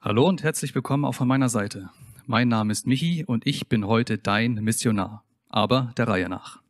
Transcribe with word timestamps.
Hallo 0.00 0.28
und 0.28 0.42
herzlich 0.42 0.74
willkommen 0.74 1.04
auch 1.04 1.14
von 1.14 1.26
meiner 1.26 1.48
Seite. 1.48 1.90
Mein 2.26 2.48
Name 2.48 2.70
ist 2.70 2.86
Michi 2.86 3.24
und 3.24 3.46
ich 3.46 3.66
bin 3.66 3.86
heute 3.86 4.18
dein 4.18 4.54
Missionar, 4.54 5.24
aber 5.48 5.92
der 5.96 6.06
Reihe 6.06 6.28
nach. 6.28 6.62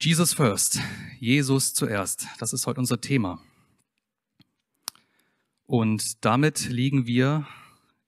Jesus 0.00 0.34
first, 0.34 0.80
Jesus 1.18 1.74
zuerst, 1.74 2.28
das 2.38 2.52
ist 2.52 2.66
heute 2.66 2.78
unser 2.78 3.00
Thema. 3.00 3.40
Und 5.66 6.24
damit 6.24 6.68
liegen 6.68 7.06
wir 7.06 7.48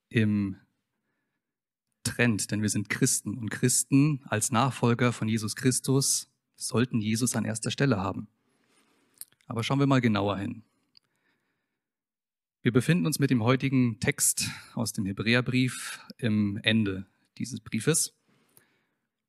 im 0.09 0.57
Trend, 2.05 2.53
denn 2.53 2.63
wir 2.63 2.69
sind 2.69 2.91
Christen 2.91 3.37
und 3.39 3.51
Christen 3.51 4.21
als 4.27 4.53
Nachfolger 4.53 5.13
von 5.13 5.27
Jesus 5.27 5.57
Christus 5.57 6.29
sollten 6.55 7.01
Jesus 7.01 7.35
an 7.35 7.45
erster 7.45 7.71
Stelle 7.71 7.97
haben. 7.97 8.29
Aber 9.49 9.65
schauen 9.65 9.81
wir 9.81 9.87
mal 9.87 10.01
genauer 10.01 10.39
hin. 10.39 10.63
Wir 12.63 12.73
befinden 12.73 13.07
uns 13.07 13.19
mit 13.19 13.31
dem 13.31 13.43
heutigen 13.43 14.01
Text 14.01 14.51
aus 14.75 14.93
dem 14.93 15.07
Hebräerbrief 15.07 15.99
im 16.19 16.59
Ende 16.63 17.07
dieses 17.39 17.59
Briefes. 17.61 18.15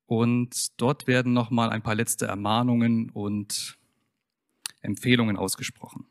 Und 0.04 0.78
dort 0.78 1.06
werden 1.06 1.32
nochmal 1.32 1.70
ein 1.70 1.82
paar 1.82 1.94
letzte 1.94 2.26
Ermahnungen 2.26 3.08
und 3.08 3.78
Empfehlungen 4.82 5.38
ausgesprochen. 5.38 6.04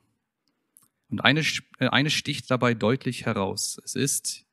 Und 1.10 1.20
eine, 1.20 1.42
äh, 1.78 1.90
eine 1.90 2.10
sticht 2.10 2.50
dabei 2.50 2.74
deutlich 2.74 3.28
heraus. 3.28 3.80
Es 3.84 3.94
ist 3.94 4.48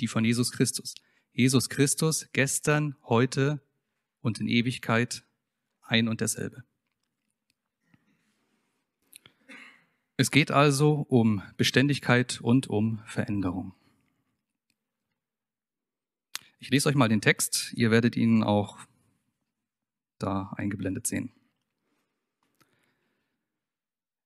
die 0.00 0.06
von 0.06 0.24
Jesus 0.24 0.50
Christus. 0.50 0.94
Jesus 1.34 1.68
Christus 1.68 2.30
gestern, 2.32 2.96
heute 3.04 3.60
und 4.22 4.40
in 4.40 4.48
Ewigkeit 4.48 5.24
ein 5.82 6.08
und 6.08 6.22
derselbe. 6.22 6.64
Es 10.20 10.32
geht 10.32 10.50
also 10.50 11.06
um 11.08 11.42
Beständigkeit 11.56 12.40
und 12.40 12.66
um 12.66 13.00
Veränderung. 13.06 13.72
Ich 16.58 16.70
lese 16.70 16.88
euch 16.88 16.96
mal 16.96 17.08
den 17.08 17.20
Text, 17.20 17.72
ihr 17.74 17.92
werdet 17.92 18.16
ihn 18.16 18.42
auch 18.42 18.78
da 20.18 20.52
eingeblendet 20.56 21.06
sehen. 21.06 21.30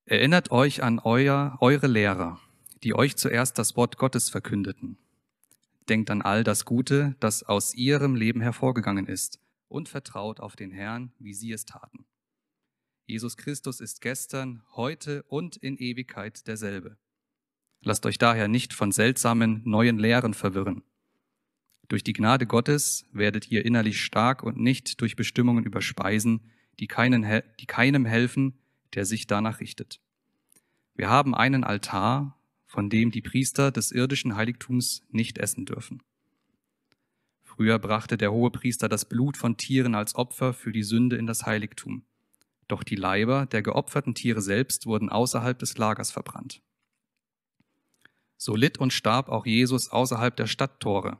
Erinnert 0.05 0.49
euch 0.49 0.81
an 0.81 0.97
euer, 0.97 1.59
eure 1.61 1.85
Lehrer, 1.85 2.39
die 2.81 2.95
euch 2.95 3.15
zuerst 3.15 3.59
das 3.59 3.77
Wort 3.77 3.97
Gottes 3.97 4.31
verkündeten. 4.31 4.97
Denkt 5.89 6.09
an 6.09 6.23
all 6.23 6.43
das 6.43 6.65
Gute, 6.65 7.15
das 7.19 7.43
aus 7.43 7.75
ihrem 7.75 8.15
Leben 8.15 8.41
hervorgegangen 8.41 9.05
ist, 9.05 9.39
und 9.67 9.89
vertraut 9.89 10.39
auf 10.39 10.55
den 10.55 10.71
Herrn, 10.71 11.13
wie 11.19 11.35
sie 11.35 11.51
es 11.51 11.65
taten. 11.65 12.03
Jesus 13.05 13.35
Christus 13.35 13.81
ist 13.81 13.99
gestern, 13.99 14.63
heute 14.75 15.23
und 15.23 15.57
in 15.57 15.77
Ewigkeit 15.77 16.47
derselbe. 16.47 16.97
Lasst 17.81 18.05
euch 18.05 18.17
daher 18.17 18.47
nicht 18.47 18.73
von 18.73 18.93
seltsamen 18.93 19.61
neuen 19.65 19.99
Lehren 19.99 20.33
verwirren. 20.33 20.83
Durch 21.89 22.03
die 22.03 22.13
Gnade 22.13 22.47
Gottes 22.47 23.05
werdet 23.11 23.51
ihr 23.51 23.65
innerlich 23.65 24.01
stark 24.01 24.41
und 24.41 24.57
nicht 24.57 25.01
durch 25.01 25.17
Bestimmungen 25.17 25.65
überspeisen, 25.65 26.49
die, 26.79 26.87
keinen, 26.87 27.23
die 27.59 27.65
keinem 27.65 28.05
helfen, 28.05 28.57
der 28.93 29.05
sich 29.05 29.27
danach 29.27 29.59
richtet. 29.59 29.99
Wir 30.95 31.09
haben 31.09 31.35
einen 31.35 31.65
Altar, 31.65 32.39
von 32.65 32.89
dem 32.89 33.11
die 33.11 33.21
Priester 33.21 33.69
des 33.69 33.91
irdischen 33.91 34.37
Heiligtums 34.37 35.03
nicht 35.09 35.37
essen 35.39 35.65
dürfen. 35.65 36.01
Früher 37.43 37.79
brachte 37.79 38.17
der 38.17 38.31
hohe 38.31 38.49
Priester 38.49 38.87
das 38.87 39.07
Blut 39.09 39.35
von 39.35 39.57
Tieren 39.57 39.93
als 39.93 40.15
Opfer 40.15 40.53
für 40.53 40.71
die 40.71 40.83
Sünde 40.83 41.17
in 41.17 41.27
das 41.27 41.45
Heiligtum. 41.45 42.05
Doch 42.67 42.83
die 42.83 42.95
Leiber 42.95 43.45
der 43.45 43.61
geopferten 43.61 44.15
Tiere 44.15 44.41
selbst 44.41 44.85
wurden 44.85 45.09
außerhalb 45.09 45.57
des 45.59 45.77
Lagers 45.77 46.11
verbrannt. 46.11 46.61
So 48.37 48.55
litt 48.55 48.77
und 48.77 48.91
starb 48.91 49.29
auch 49.29 49.45
Jesus 49.45 49.89
außerhalb 49.89 50.35
der 50.35 50.47
Stadttore, 50.47 51.19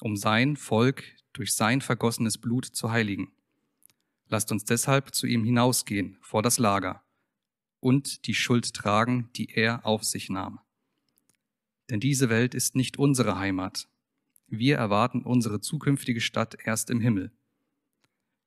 um 0.00 0.16
sein 0.16 0.56
Volk 0.56 1.04
durch 1.32 1.54
sein 1.54 1.80
vergossenes 1.80 2.38
Blut 2.38 2.66
zu 2.66 2.90
heiligen. 2.90 3.32
Lasst 4.28 4.52
uns 4.52 4.64
deshalb 4.64 5.14
zu 5.14 5.26
ihm 5.26 5.44
hinausgehen 5.44 6.18
vor 6.20 6.42
das 6.42 6.58
Lager 6.58 7.02
und 7.80 8.26
die 8.26 8.34
Schuld 8.34 8.72
tragen, 8.74 9.30
die 9.36 9.50
er 9.50 9.84
auf 9.84 10.04
sich 10.04 10.30
nahm. 10.30 10.60
Denn 11.90 12.00
diese 12.00 12.28
Welt 12.30 12.54
ist 12.54 12.76
nicht 12.76 12.98
unsere 12.98 13.38
Heimat. 13.38 13.88
Wir 14.46 14.76
erwarten 14.76 15.22
unsere 15.22 15.60
zukünftige 15.60 16.20
Stadt 16.20 16.56
erst 16.64 16.90
im 16.90 17.00
Himmel. 17.00 17.32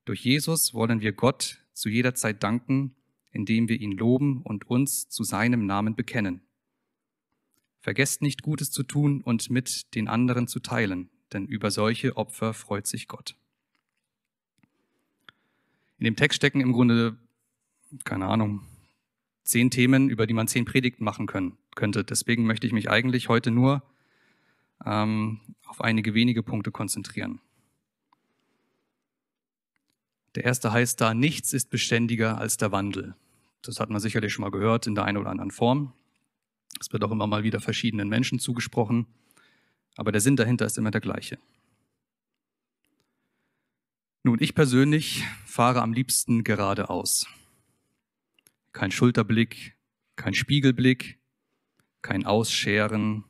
Durch 0.04 0.24
Jesus 0.24 0.74
wollen 0.74 1.00
wir 1.00 1.12
Gott 1.12 1.60
zu 1.76 1.90
jeder 1.90 2.14
Zeit 2.14 2.42
danken, 2.42 2.96
indem 3.30 3.68
wir 3.68 3.78
ihn 3.78 3.92
loben 3.92 4.40
und 4.42 4.68
uns 4.68 5.08
zu 5.08 5.24
seinem 5.24 5.66
Namen 5.66 5.94
bekennen. 5.94 6.40
Vergesst 7.80 8.22
nicht 8.22 8.42
Gutes 8.42 8.70
zu 8.70 8.82
tun 8.82 9.20
und 9.20 9.50
mit 9.50 9.94
den 9.94 10.08
anderen 10.08 10.48
zu 10.48 10.58
teilen, 10.58 11.10
denn 11.32 11.46
über 11.46 11.70
solche 11.70 12.16
Opfer 12.16 12.54
freut 12.54 12.86
sich 12.86 13.08
Gott. 13.08 13.36
In 15.98 16.04
dem 16.04 16.16
Text 16.16 16.36
stecken 16.36 16.60
im 16.60 16.72
Grunde, 16.72 17.18
keine 18.04 18.26
Ahnung, 18.26 18.62
zehn 19.44 19.70
Themen, 19.70 20.08
über 20.08 20.26
die 20.26 20.34
man 20.34 20.48
zehn 20.48 20.64
Predigten 20.64 21.04
machen 21.04 21.26
können, 21.26 21.58
könnte. 21.74 22.04
Deswegen 22.04 22.46
möchte 22.46 22.66
ich 22.66 22.72
mich 22.72 22.90
eigentlich 22.90 23.28
heute 23.28 23.50
nur 23.50 23.82
ähm, 24.84 25.40
auf 25.66 25.82
einige 25.82 26.14
wenige 26.14 26.42
Punkte 26.42 26.70
konzentrieren. 26.70 27.40
Der 30.36 30.44
erste 30.44 30.70
heißt 30.70 31.00
da, 31.00 31.14
nichts 31.14 31.54
ist 31.54 31.70
beständiger 31.70 32.36
als 32.36 32.58
der 32.58 32.70
Wandel. 32.70 33.14
Das 33.62 33.80
hat 33.80 33.88
man 33.88 34.00
sicherlich 34.00 34.34
schon 34.34 34.42
mal 34.42 34.50
gehört 34.50 34.86
in 34.86 34.94
der 34.94 35.04
einen 35.04 35.16
oder 35.16 35.30
anderen 35.30 35.50
Form. 35.50 35.94
Es 36.78 36.92
wird 36.92 37.02
auch 37.04 37.10
immer 37.10 37.26
mal 37.26 37.42
wieder 37.42 37.58
verschiedenen 37.58 38.10
Menschen 38.10 38.38
zugesprochen, 38.38 39.06
aber 39.96 40.12
der 40.12 40.20
Sinn 40.20 40.36
dahinter 40.36 40.66
ist 40.66 40.76
immer 40.76 40.90
der 40.90 41.00
gleiche. 41.00 41.38
Nun, 44.24 44.36
ich 44.42 44.54
persönlich 44.54 45.24
fahre 45.46 45.80
am 45.80 45.94
liebsten 45.94 46.44
geradeaus. 46.44 47.26
Kein 48.72 48.90
Schulterblick, 48.90 49.74
kein 50.16 50.34
Spiegelblick, 50.34 51.18
kein 52.02 52.26
Ausscheren, 52.26 53.24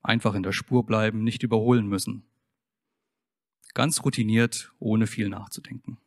einfach 0.00 0.34
in 0.34 0.42
der 0.42 0.52
Spur 0.52 0.86
bleiben, 0.86 1.24
nicht 1.24 1.42
überholen 1.42 1.86
müssen. 1.88 2.24
Ganz 3.74 4.02
routiniert, 4.02 4.72
ohne 4.78 5.06
viel 5.06 5.28
nachzudenken. 5.28 5.98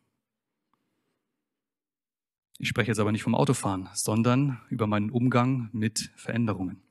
Ich 2.61 2.67
spreche 2.67 2.91
jetzt 2.91 2.99
aber 2.99 3.13
nicht 3.13 3.23
vom 3.23 3.35
Autofahren, 3.35 3.87
sondern 3.93 4.59
über 4.69 4.85
meinen 4.85 5.11
Umgang 5.11 5.69
mit 5.71 6.11
Veränderungen. 6.17 6.81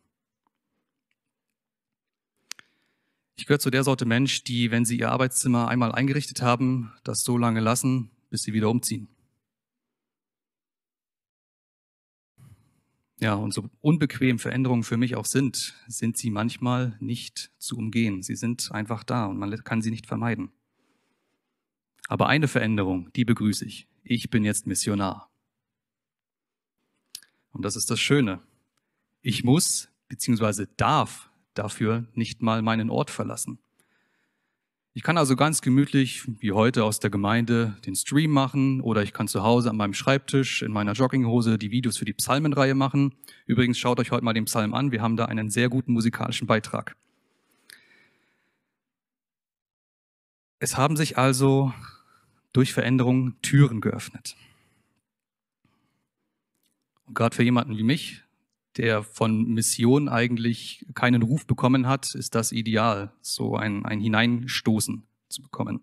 Ich 3.36 3.44
gehöre 3.44 3.60
zu 3.60 3.70
der 3.70 3.84
Sorte 3.84 4.06
Mensch, 4.06 4.42
die, 4.44 4.70
wenn 4.70 4.86
sie 4.86 4.98
ihr 4.98 5.12
Arbeitszimmer 5.12 5.68
einmal 5.68 5.92
eingerichtet 5.92 6.40
haben, 6.40 6.92
das 7.04 7.22
so 7.22 7.36
lange 7.36 7.60
lassen, 7.60 8.10
bis 8.30 8.42
sie 8.42 8.54
wieder 8.54 8.70
umziehen. 8.70 9.08
Ja, 13.20 13.34
und 13.34 13.52
so 13.52 13.68
unbequem 13.82 14.38
Veränderungen 14.38 14.84
für 14.84 14.96
mich 14.96 15.16
auch 15.16 15.26
sind, 15.26 15.74
sind 15.86 16.16
sie 16.16 16.30
manchmal 16.30 16.96
nicht 16.98 17.50
zu 17.58 17.76
umgehen. 17.76 18.22
Sie 18.22 18.36
sind 18.36 18.72
einfach 18.72 19.04
da 19.04 19.26
und 19.26 19.38
man 19.38 19.54
kann 19.64 19.82
sie 19.82 19.90
nicht 19.90 20.06
vermeiden. 20.06 20.50
Aber 22.08 22.28
eine 22.28 22.48
Veränderung, 22.48 23.12
die 23.14 23.26
begrüße 23.26 23.66
ich. 23.66 23.86
Ich 24.02 24.30
bin 24.30 24.44
jetzt 24.44 24.66
Missionar. 24.66 25.27
Und 27.52 27.64
das 27.64 27.76
ist 27.76 27.90
das 27.90 28.00
Schöne. 28.00 28.40
Ich 29.22 29.44
muss 29.44 29.88
bzw. 30.08 30.66
darf 30.76 31.30
dafür 31.54 32.06
nicht 32.14 32.42
mal 32.42 32.62
meinen 32.62 32.90
Ort 32.90 33.10
verlassen. 33.10 33.58
Ich 34.94 35.04
kann 35.04 35.16
also 35.16 35.36
ganz 35.36 35.62
gemütlich, 35.62 36.24
wie 36.40 36.50
heute 36.50 36.82
aus 36.82 36.98
der 36.98 37.10
Gemeinde, 37.10 37.76
den 37.86 37.94
Stream 37.94 38.32
machen 38.32 38.80
oder 38.80 39.02
ich 39.02 39.12
kann 39.12 39.28
zu 39.28 39.44
Hause 39.44 39.70
an 39.70 39.76
meinem 39.76 39.94
Schreibtisch 39.94 40.62
in 40.62 40.72
meiner 40.72 40.92
Jogginghose 40.92 41.56
die 41.56 41.70
Videos 41.70 41.98
für 41.98 42.04
die 42.04 42.14
Psalmenreihe 42.14 42.74
machen. 42.74 43.14
Übrigens 43.46 43.78
schaut 43.78 44.00
euch 44.00 44.10
heute 44.10 44.24
mal 44.24 44.32
den 44.32 44.46
Psalm 44.46 44.74
an, 44.74 44.90
wir 44.90 45.00
haben 45.00 45.16
da 45.16 45.26
einen 45.26 45.50
sehr 45.50 45.68
guten 45.68 45.92
musikalischen 45.92 46.48
Beitrag. 46.48 46.96
Es 50.58 50.76
haben 50.76 50.96
sich 50.96 51.16
also 51.16 51.72
durch 52.52 52.72
Veränderungen 52.72 53.36
Türen 53.40 53.80
geöffnet. 53.80 54.34
Und 57.08 57.14
gerade 57.14 57.34
für 57.34 57.42
jemanden 57.42 57.76
wie 57.76 57.82
mich, 57.82 58.22
der 58.76 59.02
von 59.02 59.48
Mission 59.48 60.08
eigentlich 60.08 60.86
keinen 60.94 61.22
Ruf 61.22 61.46
bekommen 61.46 61.86
hat, 61.86 62.14
ist 62.14 62.34
das 62.34 62.52
ideal, 62.52 63.12
so 63.22 63.56
ein, 63.56 63.84
ein 63.84 63.98
Hineinstoßen 63.98 65.02
zu 65.28 65.42
bekommen. 65.42 65.80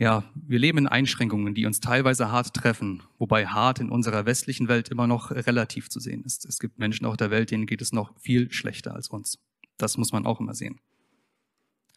Ja, 0.00 0.24
wir 0.34 0.58
leben 0.58 0.78
in 0.78 0.86
Einschränkungen, 0.86 1.54
die 1.54 1.66
uns 1.66 1.80
teilweise 1.80 2.30
hart 2.30 2.54
treffen, 2.54 3.02
wobei 3.18 3.46
hart 3.46 3.80
in 3.80 3.90
unserer 3.90 4.26
westlichen 4.26 4.68
Welt 4.68 4.88
immer 4.88 5.06
noch 5.06 5.32
relativ 5.32 5.90
zu 5.90 6.00
sehen 6.00 6.24
ist. 6.24 6.44
Es 6.44 6.58
gibt 6.58 6.78
Menschen 6.78 7.04
auf 7.04 7.16
der 7.16 7.30
Welt, 7.30 7.50
denen 7.50 7.66
geht 7.66 7.82
es 7.82 7.92
noch 7.92 8.18
viel 8.18 8.50
schlechter 8.52 8.94
als 8.94 9.08
uns. 9.08 9.38
Das 9.76 9.98
muss 9.98 10.12
man 10.12 10.24
auch 10.24 10.40
immer 10.40 10.54
sehen. 10.54 10.80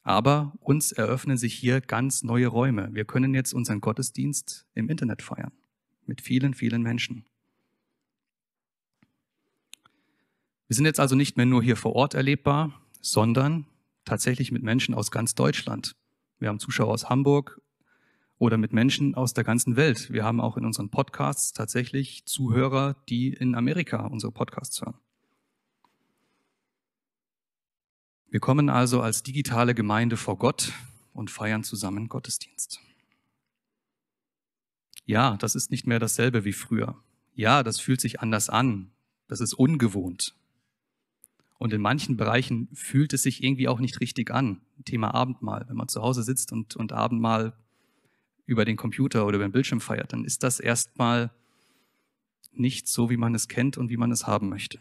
Aber 0.03 0.53
uns 0.59 0.91
eröffnen 0.91 1.37
sich 1.37 1.53
hier 1.53 1.79
ganz 1.79 2.23
neue 2.23 2.47
Räume. 2.47 2.89
Wir 2.91 3.05
können 3.05 3.35
jetzt 3.35 3.53
unseren 3.53 3.81
Gottesdienst 3.81 4.65
im 4.73 4.89
Internet 4.89 5.21
feiern 5.21 5.51
mit 6.05 6.21
vielen, 6.21 6.53
vielen 6.53 6.81
Menschen. 6.81 7.25
Wir 10.67 10.75
sind 10.75 10.85
jetzt 10.85 10.99
also 10.99 11.15
nicht 11.15 11.35
mehr 11.35 11.45
nur 11.45 11.61
hier 11.61 11.75
vor 11.75 11.95
Ort 11.95 12.13
erlebbar, 12.13 12.81
sondern 13.01 13.65
tatsächlich 14.05 14.51
mit 14.51 14.63
Menschen 14.63 14.95
aus 14.95 15.11
ganz 15.11 15.35
Deutschland. 15.35 15.95
Wir 16.39 16.49
haben 16.49 16.59
Zuschauer 16.59 16.93
aus 16.93 17.09
Hamburg 17.09 17.61
oder 18.37 18.57
mit 18.57 18.73
Menschen 18.73 19.13
aus 19.13 19.33
der 19.33 19.43
ganzen 19.43 19.75
Welt. 19.75 20.11
Wir 20.11 20.23
haben 20.23 20.41
auch 20.41 20.57
in 20.57 20.65
unseren 20.65 20.89
Podcasts 20.89 21.53
tatsächlich 21.53 22.25
Zuhörer, 22.25 22.95
die 23.09 23.33
in 23.33 23.53
Amerika 23.53 24.07
unsere 24.07 24.31
Podcasts 24.31 24.81
hören. 24.81 24.95
Wir 28.29 28.39
kommen 28.39 28.69
also 28.69 29.01
als 29.01 29.23
digitale 29.23 29.75
Gemeinde 29.75 30.15
vor 30.15 30.37
Gott 30.37 30.71
und 31.13 31.29
feiern 31.29 31.65
zusammen 31.65 32.07
Gottesdienst. 32.07 32.79
Ja, 35.11 35.35
das 35.35 35.55
ist 35.55 35.71
nicht 35.71 35.85
mehr 35.85 35.99
dasselbe 35.99 36.45
wie 36.45 36.53
früher. 36.53 36.95
Ja, 37.35 37.63
das 37.63 37.81
fühlt 37.81 37.99
sich 37.99 38.21
anders 38.21 38.49
an. 38.49 38.91
Das 39.27 39.41
ist 39.41 39.53
ungewohnt. 39.53 40.35
Und 41.57 41.73
in 41.73 41.81
manchen 41.81 42.15
Bereichen 42.15 42.69
fühlt 42.71 43.11
es 43.11 43.23
sich 43.23 43.43
irgendwie 43.43 43.67
auch 43.67 43.81
nicht 43.81 43.99
richtig 43.99 44.31
an. 44.31 44.61
Thema 44.85 45.13
Abendmahl. 45.13 45.65
Wenn 45.67 45.75
man 45.75 45.89
zu 45.89 46.01
Hause 46.01 46.23
sitzt 46.23 46.53
und, 46.53 46.77
und 46.77 46.93
Abendmahl 46.93 47.51
über 48.45 48.63
den 48.63 48.77
Computer 48.77 49.25
oder 49.25 49.35
über 49.35 49.45
den 49.45 49.51
Bildschirm 49.51 49.81
feiert, 49.81 50.13
dann 50.13 50.23
ist 50.23 50.43
das 50.43 50.61
erstmal 50.61 51.29
nicht 52.53 52.87
so, 52.87 53.09
wie 53.09 53.17
man 53.17 53.35
es 53.35 53.49
kennt 53.49 53.77
und 53.77 53.89
wie 53.89 53.97
man 53.97 54.13
es 54.13 54.27
haben 54.27 54.47
möchte. 54.47 54.79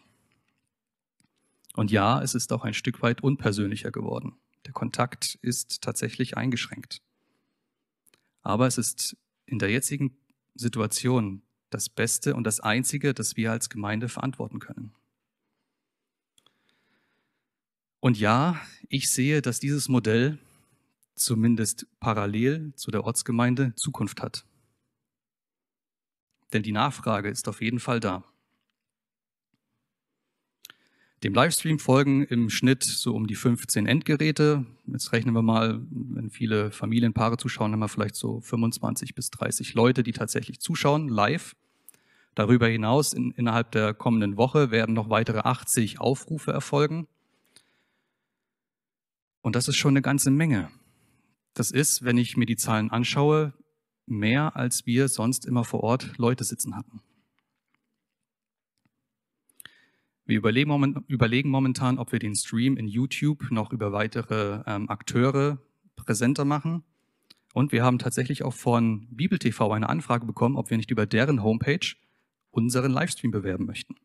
Und 1.75 1.91
ja, 1.91 2.23
es 2.23 2.37
ist 2.37 2.53
auch 2.53 2.63
ein 2.63 2.75
Stück 2.75 3.03
weit 3.03 3.21
unpersönlicher 3.21 3.91
geworden. 3.91 4.37
Der 4.65 4.75
Kontakt 4.75 5.41
ist 5.43 5.83
tatsächlich 5.83 6.37
eingeschränkt. 6.37 7.03
Aber 8.43 8.69
es 8.69 8.79
ist 8.79 9.17
in 9.45 9.59
der 9.59 9.71
jetzigen 9.71 10.17
Situation 10.61 11.43
das 11.71 11.89
Beste 11.89 12.35
und 12.35 12.45
das 12.45 12.61
Einzige, 12.61 13.15
das 13.15 13.37
wir 13.37 13.53
als 13.53 13.71
Gemeinde 13.71 14.09
verantworten 14.09 14.59
können. 14.59 14.93
Und 18.01 18.19
ja, 18.19 18.61
ich 18.89 19.11
sehe, 19.11 19.43
dass 19.43 19.61
dieses 19.61 19.89
Modell 19.89 20.39
zumindest 21.15 21.87
parallel 22.01 22.73
zu 22.75 22.91
der 22.91 23.05
Ortsgemeinde 23.05 23.75
Zukunft 23.77 24.23
hat. 24.23 24.45
Denn 26.53 26.63
die 26.63 26.73
Nachfrage 26.73 27.29
ist 27.29 27.47
auf 27.47 27.61
jeden 27.61 27.79
Fall 27.79 28.01
da. 28.01 28.25
Dem 31.23 31.35
Livestream 31.35 31.79
folgen 31.79 32.25
im 32.25 32.49
Schnitt 32.49 32.83
so 32.83 33.15
um 33.15 33.27
die 33.27 33.35
15 33.35 33.87
Endgeräte. 33.87 34.65
Jetzt 34.87 35.13
rechnen 35.13 35.35
wir 35.35 35.43
mal, 35.43 35.83
wenn 35.91 36.31
viele 36.31 36.71
Familienpaare 36.71 37.37
zuschauen, 37.37 37.73
haben 37.73 37.81
wir 37.81 37.89
vielleicht 37.89 38.17
so 38.17 38.41
25 38.41 39.15
bis 39.15 39.31
30 39.31 39.75
Leute, 39.75 40.03
die 40.03 40.13
tatsächlich 40.13 40.61
zuschauen, 40.61 41.09
live. 41.09 41.57
Darüber 42.35 42.69
hinaus 42.69 43.13
in, 43.13 43.33
innerhalb 43.33 43.71
der 43.73 43.93
kommenden 43.93 44.39
Woche 44.39 44.71
werden 44.71 44.95
noch 44.95 45.11
weitere 45.11 45.41
80 45.41 46.01
Aufrufe 46.01 46.53
erfolgen. 46.53 47.07
Und 49.43 49.57
das 49.57 49.69
ist 49.69 49.77
schon 49.77 49.93
eine 49.93 50.03
ganze 50.03 50.31
Menge. 50.31 50.71
Das 51.53 51.71
ist, 51.71 52.03
wenn 52.03 52.17
ich 52.17 52.39
mir 52.39 52.47
die 52.47 52.57
Zahlen 52.57 52.91
anschaue, 52.91 53.53
mehr 54.07 54.57
als 54.57 54.87
wir 54.87 55.09
sonst 55.09 55.45
immer 55.45 55.65
vor 55.65 55.83
Ort 55.83 56.17
Leute 56.17 56.45
sitzen 56.45 56.77
hatten. 56.77 57.03
Wir 60.31 60.39
überlegen, 61.09 61.51
momentan, 61.51 61.99
ob 61.99 62.13
wir 62.13 62.21
den 62.21 62.37
Stream 62.37 62.77
in 62.77 62.87
YouTube 62.87 63.51
noch 63.51 63.73
über 63.73 63.91
weitere 63.91 64.63
ähm, 64.65 64.89
Akteure 64.89 65.59
präsenter 65.97 66.45
machen. 66.45 66.85
Und 67.53 67.73
wir 67.73 67.83
haben 67.83 67.99
tatsächlich 67.99 68.45
auch 68.45 68.55
von 68.55 69.09
Bibel 69.11 69.41
TV 69.41 69.73
eine 69.73 69.89
Anfrage 69.89 70.27
bekommen, 70.27 70.55
ob 70.55 70.71
wir 70.71 70.77
nicht 70.77 70.93
über 70.93 71.05
deren 71.05 71.43
Homepage 71.43 71.97
unseren 72.53 72.93
Livestream 72.93 73.33
bewerben 73.33 73.67
möchten. 73.67 73.97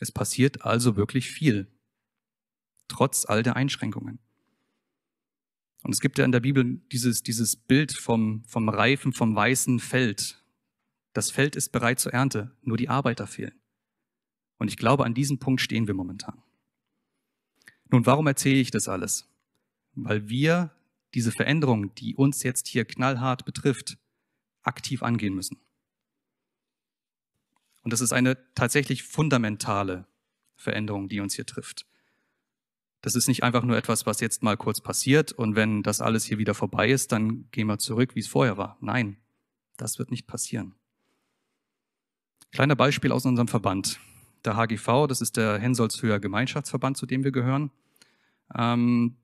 Es 0.00 0.10
passiert 0.10 0.64
also 0.64 0.96
wirklich 0.96 1.30
viel, 1.30 1.68
trotz 2.88 3.24
all 3.24 3.44
der 3.44 3.54
Einschränkungen. 3.54 4.18
Und 5.84 5.92
es 5.92 6.00
gibt 6.00 6.18
ja 6.18 6.24
in 6.24 6.32
der 6.32 6.40
Bibel 6.40 6.80
dieses, 6.90 7.22
dieses 7.22 7.54
Bild 7.54 7.92
vom, 7.92 8.42
vom 8.48 8.68
reifen, 8.68 9.12
vom 9.12 9.36
weißen 9.36 9.78
Feld. 9.78 10.44
Das 11.12 11.30
Feld 11.30 11.54
ist 11.54 11.70
bereit 11.70 12.00
zur 12.00 12.12
Ernte, 12.12 12.50
nur 12.62 12.76
die 12.76 12.88
Arbeiter 12.88 13.28
fehlen. 13.28 13.59
Und 14.60 14.68
ich 14.68 14.76
glaube, 14.76 15.06
an 15.06 15.14
diesem 15.14 15.38
Punkt 15.38 15.62
stehen 15.62 15.86
wir 15.86 15.94
momentan. 15.94 16.42
Nun, 17.88 18.04
warum 18.04 18.26
erzähle 18.26 18.60
ich 18.60 18.70
das 18.70 18.88
alles? 18.88 19.26
Weil 19.94 20.28
wir 20.28 20.70
diese 21.14 21.32
Veränderung, 21.32 21.94
die 21.94 22.14
uns 22.14 22.42
jetzt 22.42 22.68
hier 22.68 22.84
knallhart 22.84 23.46
betrifft, 23.46 23.96
aktiv 24.60 25.02
angehen 25.02 25.34
müssen. 25.34 25.56
Und 27.82 27.94
das 27.94 28.02
ist 28.02 28.12
eine 28.12 28.36
tatsächlich 28.54 29.02
fundamentale 29.02 30.06
Veränderung, 30.56 31.08
die 31.08 31.20
uns 31.20 31.34
hier 31.34 31.46
trifft. 31.46 31.86
Das 33.00 33.14
ist 33.14 33.28
nicht 33.28 33.42
einfach 33.42 33.62
nur 33.62 33.78
etwas, 33.78 34.04
was 34.04 34.20
jetzt 34.20 34.42
mal 34.42 34.58
kurz 34.58 34.82
passiert 34.82 35.32
und 35.32 35.56
wenn 35.56 35.82
das 35.82 36.02
alles 36.02 36.26
hier 36.26 36.36
wieder 36.36 36.52
vorbei 36.52 36.90
ist, 36.90 37.12
dann 37.12 37.50
gehen 37.50 37.66
wir 37.66 37.78
zurück, 37.78 38.14
wie 38.14 38.20
es 38.20 38.28
vorher 38.28 38.58
war. 38.58 38.76
Nein, 38.82 39.16
das 39.78 39.98
wird 39.98 40.10
nicht 40.10 40.26
passieren. 40.26 40.74
Kleiner 42.52 42.76
Beispiel 42.76 43.10
aus 43.10 43.24
unserem 43.24 43.48
Verband. 43.48 43.98
Der 44.44 44.56
HGV, 44.56 45.06
das 45.08 45.20
ist 45.20 45.36
der 45.36 45.58
Hensolzhöher 45.58 46.20
Gemeinschaftsverband, 46.20 46.96
zu 46.96 47.06
dem 47.06 47.24
wir 47.24 47.32
gehören. 47.32 47.70
Ähm, 48.56 49.16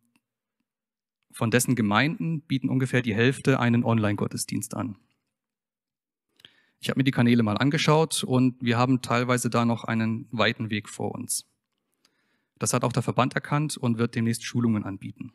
von 1.33 1.51
dessen 1.51 1.75
Gemeinden 1.75 2.41
bieten 2.41 2.69
ungefähr 2.69 3.03
die 3.03 3.15
Hälfte 3.15 3.61
einen 3.61 3.85
Online-Gottesdienst 3.85 4.75
an. 4.75 4.97
Ich 6.81 6.89
habe 6.89 6.99
mir 6.99 7.05
die 7.05 7.11
Kanäle 7.11 7.43
mal 7.43 7.59
angeschaut 7.59 8.25
und 8.25 8.63
wir 8.63 8.79
haben 8.79 9.03
teilweise 9.03 9.51
da 9.51 9.65
noch 9.65 9.85
einen 9.85 10.29
weiten 10.31 10.71
Weg 10.71 10.89
vor 10.89 11.15
uns. 11.15 11.47
Das 12.59 12.73
hat 12.73 12.85
auch 12.85 12.93
der 12.93 13.03
Verband 13.03 13.35
erkannt 13.35 13.77
und 13.77 13.99
wird 13.99 14.15
demnächst 14.15 14.45
Schulungen 14.45 14.85
anbieten. 14.85 15.33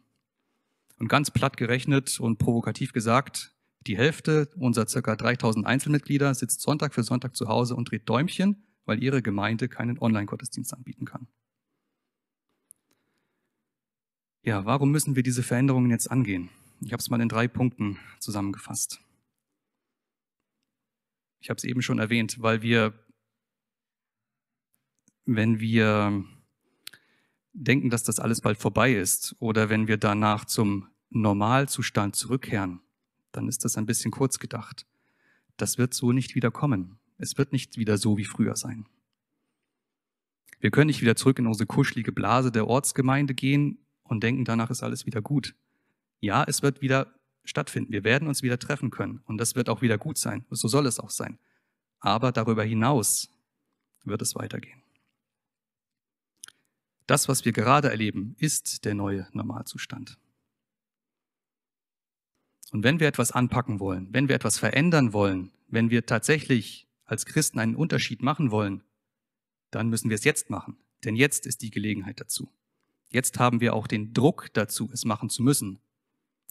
Und 0.97 1.07
ganz 1.07 1.31
platt 1.31 1.57
gerechnet 1.57 2.19
und 2.19 2.37
provokativ 2.37 2.93
gesagt, 2.93 3.53
die 3.87 3.97
Hälfte 3.97 4.49
unserer 4.55 4.87
circa 4.87 5.15
3000 5.15 5.65
Einzelmitglieder 5.65 6.33
sitzt 6.33 6.61
Sonntag 6.61 6.93
für 6.93 7.03
Sonntag 7.03 7.35
zu 7.35 7.47
Hause 7.47 7.75
und 7.75 7.89
dreht 7.89 8.07
Däumchen, 8.07 8.63
weil 8.91 9.01
ihre 9.01 9.21
Gemeinde 9.21 9.69
keinen 9.69 9.97
Online-Gottesdienst 9.99 10.73
anbieten 10.73 11.05
kann. 11.05 11.25
Ja, 14.43 14.65
warum 14.65 14.91
müssen 14.91 15.15
wir 15.15 15.23
diese 15.23 15.43
Veränderungen 15.43 15.91
jetzt 15.91 16.11
angehen? 16.11 16.49
Ich 16.81 16.91
habe 16.91 16.99
es 16.99 17.09
mal 17.09 17.21
in 17.21 17.29
drei 17.29 17.47
Punkten 17.47 17.97
zusammengefasst. 18.19 18.99
Ich 21.39 21.49
habe 21.49 21.57
es 21.57 21.63
eben 21.63 21.81
schon 21.81 21.99
erwähnt, 21.99 22.41
weil 22.41 22.63
wir, 22.63 22.93
wenn 25.23 25.61
wir 25.61 26.25
denken, 27.53 27.89
dass 27.89 28.03
das 28.03 28.19
alles 28.19 28.41
bald 28.41 28.57
vorbei 28.57 28.93
ist 28.93 29.37
oder 29.39 29.69
wenn 29.69 29.87
wir 29.87 29.95
danach 29.95 30.43
zum 30.43 30.89
Normalzustand 31.11 32.17
zurückkehren, 32.17 32.81
dann 33.31 33.47
ist 33.47 33.63
das 33.63 33.77
ein 33.77 33.85
bisschen 33.85 34.11
kurz 34.11 34.37
gedacht. 34.37 34.85
Das 35.55 35.77
wird 35.77 35.93
so 35.93 36.11
nicht 36.11 36.35
wieder 36.35 36.51
kommen. 36.51 36.99
Es 37.21 37.37
wird 37.37 37.51
nicht 37.51 37.77
wieder 37.77 37.99
so 37.99 38.17
wie 38.17 38.25
früher 38.25 38.55
sein. 38.55 38.87
Wir 40.59 40.71
können 40.71 40.87
nicht 40.87 41.01
wieder 41.01 41.15
zurück 41.15 41.37
in 41.37 41.45
unsere 41.45 41.67
kuschelige 41.67 42.11
Blase 42.11 42.51
der 42.51 42.67
Ortsgemeinde 42.67 43.35
gehen 43.35 43.77
und 44.03 44.23
denken, 44.23 44.43
danach 44.43 44.71
ist 44.71 44.81
alles 44.81 45.05
wieder 45.05 45.21
gut. 45.21 45.53
Ja, 46.19 46.43
es 46.43 46.63
wird 46.63 46.81
wieder 46.81 47.13
stattfinden. 47.43 47.93
Wir 47.93 48.03
werden 48.03 48.27
uns 48.27 48.41
wieder 48.41 48.57
treffen 48.57 48.89
können 48.89 49.21
und 49.25 49.37
das 49.37 49.55
wird 49.55 49.69
auch 49.69 49.83
wieder 49.83 49.99
gut 49.99 50.17
sein. 50.17 50.45
So 50.49 50.67
soll 50.67 50.87
es 50.87 50.99
auch 50.99 51.11
sein. 51.11 51.37
Aber 51.99 52.31
darüber 52.31 52.63
hinaus 52.63 53.29
wird 54.03 54.23
es 54.23 54.33
weitergehen. 54.33 54.81
Das, 57.05 57.27
was 57.27 57.45
wir 57.45 57.51
gerade 57.51 57.91
erleben, 57.91 58.35
ist 58.39 58.83
der 58.83 58.95
neue 58.95 59.27
Normalzustand. 59.31 60.17
Und 62.71 62.83
wenn 62.83 62.99
wir 62.99 63.07
etwas 63.07 63.31
anpacken 63.31 63.79
wollen, 63.79 64.07
wenn 64.11 64.27
wir 64.27 64.35
etwas 64.35 64.57
verändern 64.57 65.13
wollen, 65.13 65.51
wenn 65.67 65.91
wir 65.91 66.07
tatsächlich 66.07 66.87
als 67.11 67.25
Christen 67.25 67.59
einen 67.59 67.75
Unterschied 67.75 68.23
machen 68.23 68.51
wollen, 68.51 68.83
dann 69.69 69.89
müssen 69.89 70.09
wir 70.09 70.15
es 70.15 70.23
jetzt 70.23 70.49
machen. 70.49 70.77
Denn 71.03 71.17
jetzt 71.17 71.45
ist 71.45 71.61
die 71.61 71.69
Gelegenheit 71.69 72.21
dazu. 72.21 72.49
Jetzt 73.09 73.37
haben 73.37 73.59
wir 73.59 73.73
auch 73.73 73.85
den 73.85 74.13
Druck 74.13 74.47
dazu, 74.53 74.89
es 74.93 75.03
machen 75.03 75.29
zu 75.29 75.43
müssen 75.43 75.81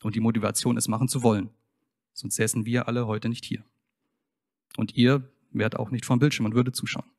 und 0.03 0.15
die 0.15 0.21
Motivation, 0.21 0.77
es 0.77 0.87
machen 0.87 1.09
zu 1.09 1.23
wollen. 1.23 1.49
Sonst 2.13 2.35
säßen 2.35 2.67
wir 2.67 2.89
alle 2.89 3.07
heute 3.07 3.31
nicht 3.31 3.47
hier. 3.47 3.65
Und 4.77 4.95
ihr 4.97 5.33
wärt 5.51 5.77
auch 5.77 5.91
nicht 5.91 6.05
vom 6.05 6.19
Bildschirm 6.19 6.45
und 6.45 6.55
würde 6.55 6.73
zuschauen. 6.73 7.11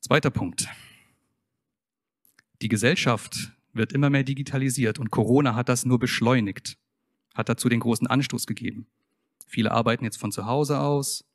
Zweiter 0.00 0.30
Punkt. 0.30 0.66
Die 2.62 2.68
Gesellschaft 2.68 3.52
wird 3.74 3.92
immer 3.92 4.08
mehr 4.08 4.24
digitalisiert 4.24 4.98
und 4.98 5.10
Corona 5.10 5.54
hat 5.54 5.68
das 5.68 5.84
nur 5.84 5.98
beschleunigt, 5.98 6.78
hat 7.34 7.50
dazu 7.50 7.68
den 7.68 7.80
großen 7.80 8.06
Anstoß 8.06 8.46
gegeben. 8.46 8.86
Viele 9.46 9.72
arbeiten 9.72 10.04
jetzt 10.04 10.16
von 10.16 10.32
zu 10.32 10.46
Hause 10.46 10.80
aus, 10.80 11.26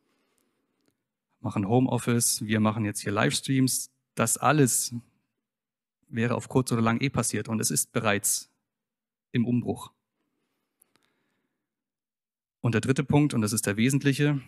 machen 1.39 1.67
Homeoffice, 1.67 2.45
wir 2.45 2.59
machen 2.59 2.85
jetzt 2.85 3.01
hier 3.01 3.11
Livestreams. 3.11 3.91
Das 4.15 4.37
alles 4.37 4.93
wäre 6.07 6.35
auf 6.35 6.49
kurz 6.49 6.71
oder 6.71 6.81
lang 6.81 7.01
eh 7.01 7.09
passiert 7.09 7.47
und 7.47 7.59
es 7.59 7.71
ist 7.71 7.91
bereits 7.91 8.49
im 9.31 9.45
Umbruch. 9.45 9.91
Und 12.61 12.73
der 12.73 12.81
dritte 12.81 13.03
Punkt, 13.03 13.33
und 13.33 13.41
das 13.41 13.53
ist 13.53 13.65
der 13.65 13.77
wesentliche, 13.77 14.41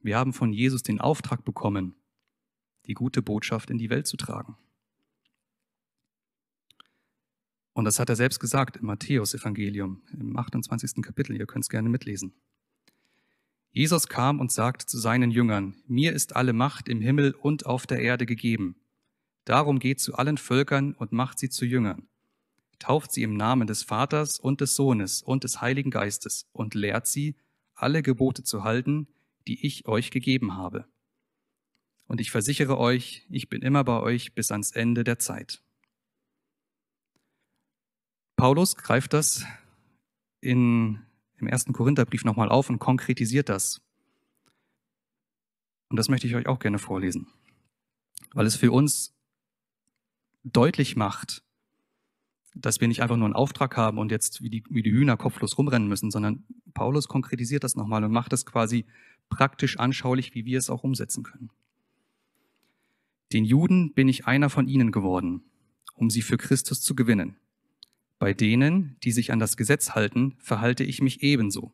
wir 0.00 0.18
haben 0.18 0.32
von 0.32 0.52
Jesus 0.52 0.82
den 0.82 1.00
Auftrag 1.00 1.44
bekommen, 1.44 1.94
die 2.86 2.94
gute 2.94 3.22
Botschaft 3.22 3.70
in 3.70 3.78
die 3.78 3.90
Welt 3.90 4.06
zu 4.06 4.16
tragen. 4.16 4.56
Und 7.72 7.84
das 7.84 8.00
hat 8.00 8.08
er 8.08 8.16
selbst 8.16 8.40
gesagt 8.40 8.76
im 8.76 8.86
Matthäus-Evangelium, 8.86 10.02
im 10.12 10.36
28. 10.36 11.02
Kapitel. 11.02 11.36
Ihr 11.36 11.46
könnt 11.46 11.64
es 11.64 11.68
gerne 11.68 11.88
mitlesen. 11.88 12.34
Jesus 13.78 14.08
kam 14.08 14.40
und 14.40 14.50
sagte 14.50 14.86
zu 14.86 14.98
seinen 14.98 15.30
Jüngern, 15.30 15.76
mir 15.86 16.12
ist 16.12 16.34
alle 16.34 16.52
Macht 16.52 16.88
im 16.88 17.00
Himmel 17.00 17.30
und 17.30 17.64
auf 17.64 17.86
der 17.86 18.00
Erde 18.00 18.26
gegeben. 18.26 18.74
Darum 19.44 19.78
geht 19.78 20.00
zu 20.00 20.16
allen 20.16 20.36
Völkern 20.36 20.94
und 20.94 21.12
macht 21.12 21.38
sie 21.38 21.48
zu 21.48 21.64
Jüngern. 21.64 22.08
Tauft 22.80 23.12
sie 23.12 23.22
im 23.22 23.36
Namen 23.36 23.68
des 23.68 23.84
Vaters 23.84 24.40
und 24.40 24.60
des 24.60 24.74
Sohnes 24.74 25.22
und 25.22 25.44
des 25.44 25.60
Heiligen 25.60 25.92
Geistes 25.92 26.48
und 26.50 26.74
lehrt 26.74 27.06
sie, 27.06 27.36
alle 27.76 28.02
Gebote 28.02 28.42
zu 28.42 28.64
halten, 28.64 29.06
die 29.46 29.64
ich 29.64 29.86
euch 29.86 30.10
gegeben 30.10 30.56
habe. 30.56 30.84
Und 32.08 32.20
ich 32.20 32.32
versichere 32.32 32.78
euch, 32.78 33.28
ich 33.30 33.48
bin 33.48 33.62
immer 33.62 33.84
bei 33.84 34.00
euch 34.00 34.34
bis 34.34 34.50
ans 34.50 34.72
Ende 34.72 35.04
der 35.04 35.20
Zeit. 35.20 35.62
Paulus 38.34 38.74
greift 38.74 39.12
das 39.12 39.46
in, 40.40 40.98
im 41.40 41.46
ersten 41.46 41.72
Korintherbrief 41.72 42.24
nochmal 42.24 42.48
auf 42.48 42.70
und 42.70 42.78
konkretisiert 42.78 43.48
das. 43.48 43.80
Und 45.88 45.96
das 45.96 46.08
möchte 46.08 46.26
ich 46.26 46.34
euch 46.34 46.46
auch 46.46 46.58
gerne 46.58 46.78
vorlesen, 46.78 47.28
weil 48.32 48.46
es 48.46 48.56
für 48.56 48.72
uns 48.72 49.14
deutlich 50.44 50.96
macht, 50.96 51.42
dass 52.54 52.80
wir 52.80 52.88
nicht 52.88 53.02
einfach 53.02 53.16
nur 53.16 53.26
einen 53.26 53.34
Auftrag 53.34 53.76
haben 53.76 53.98
und 53.98 54.10
jetzt 54.10 54.42
wie 54.42 54.50
die, 54.50 54.64
wie 54.68 54.82
die 54.82 54.90
Hühner 54.90 55.16
kopflos 55.16 55.56
rumrennen 55.56 55.88
müssen, 55.88 56.10
sondern 56.10 56.44
Paulus 56.74 57.08
konkretisiert 57.08 57.64
das 57.64 57.76
nochmal 57.76 58.04
und 58.04 58.12
macht 58.12 58.32
es 58.32 58.44
quasi 58.46 58.84
praktisch 59.28 59.78
anschaulich, 59.78 60.34
wie 60.34 60.44
wir 60.44 60.58
es 60.58 60.70
auch 60.70 60.82
umsetzen 60.82 61.22
können. 61.22 61.50
Den 63.32 63.44
Juden 63.44 63.92
bin 63.92 64.08
ich 64.08 64.26
einer 64.26 64.50
von 64.50 64.68
ihnen 64.68 64.90
geworden, 64.90 65.42
um 65.94 66.10
sie 66.10 66.22
für 66.22 66.38
Christus 66.38 66.80
zu 66.80 66.94
gewinnen. 66.94 67.36
Bei 68.18 68.34
denen, 68.34 68.96
die 69.04 69.12
sich 69.12 69.30
an 69.30 69.38
das 69.38 69.56
Gesetz 69.56 69.90
halten, 69.90 70.34
verhalte 70.40 70.82
ich 70.82 71.00
mich 71.00 71.22
ebenso, 71.22 71.72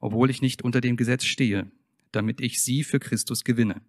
obwohl 0.00 0.28
ich 0.30 0.42
nicht 0.42 0.62
unter 0.62 0.80
dem 0.80 0.96
Gesetz 0.96 1.24
stehe, 1.24 1.70
damit 2.10 2.40
ich 2.40 2.60
sie 2.62 2.82
für 2.82 2.98
Christus 2.98 3.44
gewinne. 3.44 3.80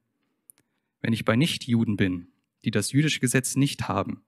Wenn 1.01 1.13
ich 1.13 1.25
bei 1.25 1.36
Nichtjuden 1.36 1.98
bin, 1.98 2.27
die 2.65 2.72
das 2.72 2.91
jüdische 2.91 3.19
Gesetz 3.19 3.55
nicht 3.55 3.88
haben, 3.88 4.22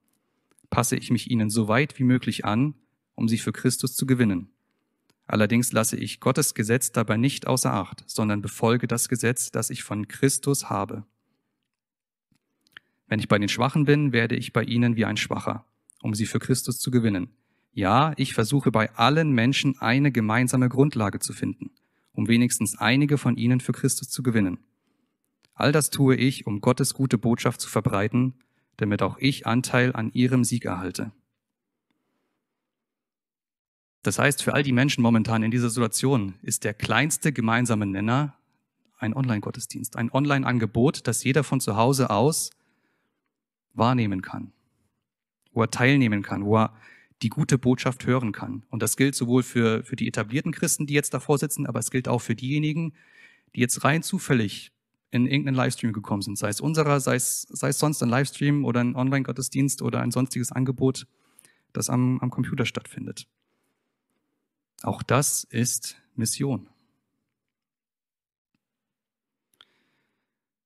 passe 0.68 0.96
ich 0.96 1.10
mich 1.10 1.30
ihnen 1.30 1.48
so 1.48 1.68
weit 1.68 1.98
wie 1.98 2.04
möglich 2.04 2.44
an, 2.44 2.74
um 3.14 3.28
sie 3.28 3.38
für 3.38 3.52
Christus 3.52 3.94
zu 3.94 4.04
gewinnen. 4.06 4.50
Allerdings 5.26 5.72
lasse 5.72 5.96
ich 5.96 6.20
Gottes 6.20 6.54
Gesetz 6.54 6.90
dabei 6.90 7.16
nicht 7.16 7.46
außer 7.46 7.72
Acht, 7.72 8.02
sondern 8.06 8.42
befolge 8.42 8.88
das 8.88 9.08
Gesetz, 9.08 9.50
das 9.50 9.70
ich 9.70 9.82
von 9.82 10.08
Christus 10.08 10.70
habe. 10.70 11.04
Wenn 13.06 13.20
ich 13.20 13.28
bei 13.28 13.38
den 13.38 13.48
Schwachen 13.48 13.84
bin, 13.84 14.12
werde 14.12 14.36
ich 14.36 14.52
bei 14.52 14.64
ihnen 14.64 14.96
wie 14.96 15.04
ein 15.04 15.16
Schwacher 15.16 15.64
um 16.02 16.14
sie 16.14 16.26
für 16.26 16.38
Christus 16.38 16.78
zu 16.78 16.90
gewinnen. 16.90 17.30
Ja, 17.72 18.12
ich 18.16 18.34
versuche 18.34 18.70
bei 18.70 18.92
allen 18.94 19.32
Menschen 19.32 19.78
eine 19.80 20.10
gemeinsame 20.10 20.68
Grundlage 20.68 21.20
zu 21.20 21.32
finden, 21.32 21.70
um 22.12 22.28
wenigstens 22.28 22.76
einige 22.78 23.18
von 23.18 23.36
ihnen 23.36 23.60
für 23.60 23.72
Christus 23.72 24.08
zu 24.08 24.22
gewinnen. 24.22 24.58
All 25.54 25.72
das 25.72 25.90
tue 25.90 26.16
ich, 26.16 26.46
um 26.46 26.60
Gottes 26.60 26.94
gute 26.94 27.18
Botschaft 27.18 27.60
zu 27.60 27.68
verbreiten, 27.68 28.34
damit 28.76 29.02
auch 29.02 29.18
ich 29.18 29.46
Anteil 29.46 29.94
an 29.94 30.12
ihrem 30.12 30.44
Sieg 30.44 30.64
erhalte. 30.64 31.12
Das 34.02 34.18
heißt, 34.18 34.42
für 34.42 34.54
all 34.54 34.62
die 34.62 34.72
Menschen 34.72 35.02
momentan 35.02 35.42
in 35.42 35.50
dieser 35.50 35.70
Situation 35.70 36.34
ist 36.42 36.64
der 36.64 36.74
kleinste 36.74 37.32
gemeinsame 37.32 37.86
Nenner 37.86 38.36
ein 38.98 39.14
Online-Gottesdienst, 39.14 39.96
ein 39.96 40.10
Online-Angebot, 40.10 41.06
das 41.06 41.22
jeder 41.22 41.44
von 41.44 41.60
zu 41.60 41.76
Hause 41.76 42.10
aus 42.10 42.50
wahrnehmen 43.74 44.22
kann 44.22 44.52
wo 45.58 45.62
er 45.62 45.70
teilnehmen 45.70 46.22
kann, 46.22 46.44
wo 46.44 46.56
er 46.56 46.72
die 47.20 47.30
gute 47.30 47.58
Botschaft 47.58 48.06
hören 48.06 48.30
kann. 48.30 48.62
Und 48.70 48.80
das 48.80 48.96
gilt 48.96 49.16
sowohl 49.16 49.42
für, 49.42 49.82
für 49.82 49.96
die 49.96 50.06
etablierten 50.06 50.52
Christen, 50.52 50.86
die 50.86 50.94
jetzt 50.94 51.12
davor 51.12 51.36
sitzen, 51.36 51.66
aber 51.66 51.80
es 51.80 51.90
gilt 51.90 52.06
auch 52.06 52.20
für 52.20 52.36
diejenigen, 52.36 52.94
die 53.56 53.60
jetzt 53.60 53.82
rein 53.82 54.04
zufällig 54.04 54.70
in 55.10 55.26
irgendeinen 55.26 55.56
Livestream 55.56 55.92
gekommen 55.92 56.22
sind, 56.22 56.38
sei 56.38 56.48
es 56.48 56.60
unserer, 56.60 57.00
sei 57.00 57.16
es, 57.16 57.42
sei 57.42 57.70
es 57.70 57.78
sonst 57.80 58.02
ein 58.02 58.08
Livestream 58.08 58.64
oder 58.64 58.80
ein 58.80 58.94
Online-Gottesdienst 58.94 59.82
oder 59.82 60.00
ein 60.00 60.12
sonstiges 60.12 60.52
Angebot, 60.52 61.08
das 61.72 61.90
am, 61.90 62.20
am 62.20 62.30
Computer 62.30 62.64
stattfindet. 62.64 63.26
Auch 64.82 65.02
das 65.02 65.42
ist 65.44 65.96
Mission. 66.14 66.68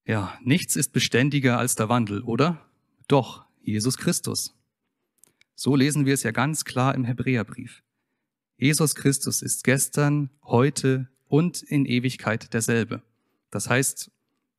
Ja, 0.05 0.39
nichts 0.43 0.77
ist 0.77 0.93
beständiger 0.93 1.57
als 1.57 1.77
der 1.77 1.89
Wandel, 1.89 2.21
oder? 2.23 2.67
Doch, 3.09 3.47
Jesus 3.63 3.97
Christus. 3.97 4.55
So 5.63 5.77
lesen 5.77 6.07
wir 6.07 6.15
es 6.15 6.25
ja 6.25 6.33
ganz 6.33 6.65
klar 6.65 6.93
im 6.93 7.05
Hebräerbrief. 7.05 7.85
Jesus 8.57 8.97
Christus 8.97 9.43
ist 9.43 9.63
gestern, 9.63 10.29
heute 10.43 11.09
und 11.29 11.63
in 11.63 11.87
Ewigkeit 11.87 12.53
derselbe. 12.53 13.01
Das 13.53 13.71
heißt, 13.71 14.11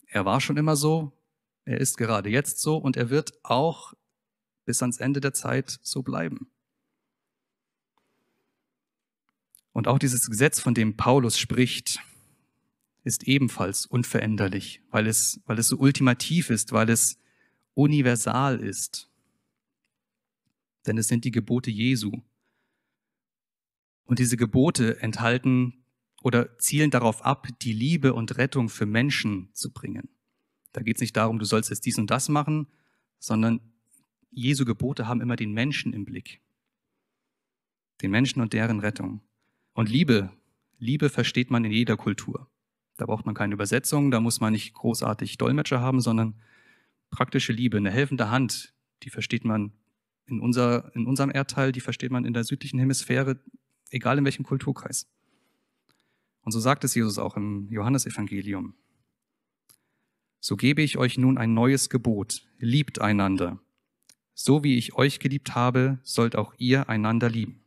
er 0.08 0.24
war 0.24 0.40
schon 0.40 0.56
immer 0.56 0.78
so, 0.78 1.12
er 1.66 1.82
ist 1.82 1.98
gerade 1.98 2.30
jetzt 2.30 2.62
so 2.62 2.78
und 2.78 2.96
er 2.96 3.10
wird 3.10 3.34
auch 3.44 3.94
bis 4.64 4.82
ans 4.82 5.00
Ende 5.02 5.20
der 5.20 5.34
Zeit 5.34 5.78
so 5.82 6.04
bleiben. 6.04 6.48
Und 9.74 9.90
auch 9.90 10.00
dieses 10.00 10.30
Gesetz, 10.30 10.62
von 10.62 10.74
dem 10.74 10.96
Paulus 10.96 11.38
spricht, 11.38 12.00
ist 13.04 13.28
ebenfalls 13.28 13.86
unveränderlich, 13.86 14.82
weil 14.90 15.08
es, 15.08 15.42
weil 15.48 15.60
es 15.60 15.68
so 15.68 15.76
ultimativ 15.76 16.50
ist, 16.50 16.72
weil 16.72 16.90
es 16.90 17.20
universal 17.74 18.62
ist 18.62 19.10
denn 20.86 20.98
es 20.98 21.08
sind 21.08 21.26
die 21.26 21.32
Gebote 21.32 21.72
Jesu. 21.72 22.12
Und 24.06 24.20
diese 24.20 24.38
Gebote 24.38 25.02
enthalten 25.02 25.86
oder 26.22 26.58
zielen 26.58 26.92
darauf 26.92 27.24
ab, 27.24 27.48
die 27.62 27.74
Liebe 27.74 28.14
und 28.14 28.38
Rettung 28.38 28.70
für 28.70 28.86
Menschen 28.86 29.50
zu 29.54 29.72
bringen. 29.72 30.10
Da 30.72 30.82
geht 30.82 30.98
es 30.98 31.02
nicht 31.02 31.16
darum, 31.16 31.40
du 31.40 31.46
sollst 31.46 31.70
jetzt 31.70 31.86
dies 31.86 31.98
und 31.98 32.10
das 32.10 32.30
machen, 32.30 32.68
sondern 33.20 33.62
Jesu 34.32 34.66
Gebote 34.66 35.08
haben 35.08 35.22
immer 35.22 35.36
den 35.36 35.54
Menschen 35.54 35.94
im 35.94 36.06
Blick. 36.06 36.42
Den 38.02 38.12
Menschen 38.12 38.42
und 38.42 38.54
deren 38.54 38.80
Rettung. 38.80 39.22
Und 39.74 39.90
Liebe, 39.90 40.32
Liebe 40.78 41.10
versteht 41.10 41.52
man 41.52 41.64
in 41.64 41.72
jeder 41.72 41.96
Kultur. 41.96 42.50
Da 42.98 43.06
braucht 43.06 43.26
man 43.26 43.36
keine 43.36 43.54
Übersetzung, 43.54 44.12
da 44.12 44.20
muss 44.20 44.40
man 44.40 44.54
nicht 44.54 44.74
großartig 44.74 45.38
Dolmetscher 45.38 45.80
haben, 45.80 46.02
sondern 46.02 46.42
praktische 47.10 47.54
Liebe, 47.54 47.78
eine 47.78 47.92
helfende 47.92 48.30
Hand, 48.30 48.74
die 49.04 49.10
versteht 49.10 49.46
man 49.46 49.74
in, 50.26 50.40
unser, 50.40 50.94
in 50.96 51.06
unserem 51.06 51.32
Erdteil, 51.32 51.72
die 51.72 51.82
versteht 51.82 52.12
man 52.12 52.26
in 52.26 52.34
der 52.34 52.44
südlichen 52.44 52.80
Hemisphäre, 52.80 53.40
egal 53.90 54.18
in 54.18 54.26
welchem 54.26 54.44
Kulturkreis. 54.44 55.08
Und 56.42 56.52
so 56.52 56.60
sagt 56.60 56.84
es 56.84 56.96
Jesus 56.96 57.18
auch 57.18 57.38
im 57.38 57.68
Johannesevangelium. 57.70 58.76
So 60.40 60.58
gebe 60.58 60.82
ich 60.82 60.98
euch 60.98 61.18
nun 61.18 61.38
ein 61.38 61.54
neues 61.54 61.90
Gebot. 61.90 62.46
Liebt 62.58 63.00
einander. 63.00 63.60
So 64.34 64.64
wie 64.64 64.78
ich 64.78 64.96
euch 64.96 65.20
geliebt 65.20 65.56
habe, 65.56 66.00
sollt 66.04 66.36
auch 66.36 66.54
ihr 66.58 66.90
einander 66.90 67.30
lieben. 67.30 67.62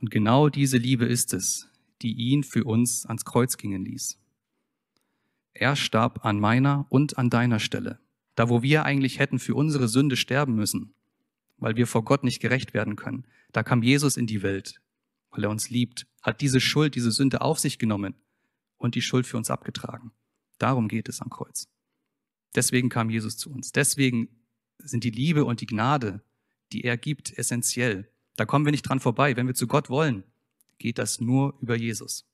Und 0.00 0.10
genau 0.10 0.48
diese 0.48 0.76
Liebe 0.76 1.04
ist 1.04 1.32
es, 1.32 1.68
die 2.02 2.12
ihn 2.14 2.42
für 2.42 2.64
uns 2.64 3.06
ans 3.06 3.24
Kreuz 3.24 3.56
gingen 3.56 3.84
ließ. 3.84 4.18
Er 5.52 5.76
starb 5.76 6.24
an 6.24 6.40
meiner 6.40 6.86
und 6.88 7.16
an 7.16 7.30
deiner 7.30 7.60
Stelle. 7.60 8.00
Da, 8.34 8.48
wo 8.48 8.62
wir 8.62 8.84
eigentlich 8.84 9.18
hätten 9.18 9.38
für 9.38 9.54
unsere 9.54 9.88
Sünde 9.88 10.16
sterben 10.16 10.54
müssen, 10.54 10.94
weil 11.56 11.76
wir 11.76 11.86
vor 11.86 12.04
Gott 12.04 12.24
nicht 12.24 12.40
gerecht 12.40 12.74
werden 12.74 12.96
können, 12.96 13.26
da 13.52 13.62
kam 13.62 13.82
Jesus 13.82 14.16
in 14.16 14.26
die 14.26 14.42
Welt, 14.42 14.80
weil 15.30 15.44
er 15.44 15.50
uns 15.50 15.70
liebt, 15.70 16.06
hat 16.22 16.40
diese 16.40 16.60
Schuld, 16.60 16.94
diese 16.94 17.12
Sünde 17.12 17.40
auf 17.40 17.58
sich 17.58 17.78
genommen 17.78 18.14
und 18.76 18.94
die 18.94 19.02
Schuld 19.02 19.26
für 19.26 19.36
uns 19.36 19.50
abgetragen. 19.50 20.12
Darum 20.58 20.88
geht 20.88 21.08
es 21.08 21.20
am 21.20 21.30
Kreuz. 21.30 21.68
Deswegen 22.54 22.88
kam 22.88 23.10
Jesus 23.10 23.36
zu 23.36 23.50
uns. 23.50 23.72
Deswegen 23.72 24.28
sind 24.78 25.04
die 25.04 25.10
Liebe 25.10 25.44
und 25.44 25.60
die 25.60 25.66
Gnade, 25.66 26.22
die 26.72 26.82
er 26.82 26.96
gibt, 26.96 27.36
essentiell. 27.36 28.08
Da 28.36 28.44
kommen 28.44 28.64
wir 28.64 28.72
nicht 28.72 28.82
dran 28.82 29.00
vorbei. 29.00 29.36
Wenn 29.36 29.46
wir 29.46 29.54
zu 29.54 29.66
Gott 29.66 29.90
wollen, 29.90 30.24
geht 30.78 30.98
das 30.98 31.20
nur 31.20 31.56
über 31.60 31.76
Jesus. 31.76 32.26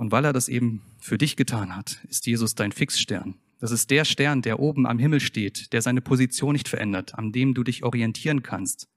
Und 0.00 0.12
weil 0.12 0.24
er 0.24 0.32
das 0.32 0.48
eben 0.48 0.80
für 0.98 1.18
dich 1.18 1.36
getan 1.36 1.76
hat, 1.76 2.02
ist 2.08 2.26
Jesus 2.26 2.54
dein 2.54 2.72
Fixstern. 2.72 3.34
Das 3.58 3.70
ist 3.70 3.90
der 3.90 4.06
Stern, 4.06 4.40
der 4.40 4.58
oben 4.58 4.86
am 4.86 4.98
Himmel 4.98 5.20
steht, 5.20 5.74
der 5.74 5.82
seine 5.82 6.00
Position 6.00 6.54
nicht 6.54 6.68
verändert, 6.68 7.16
an 7.16 7.32
dem 7.32 7.52
du 7.52 7.62
dich 7.62 7.84
orientieren 7.84 8.42
kannst. 8.42 8.88